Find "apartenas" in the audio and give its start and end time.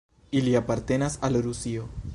0.59-1.19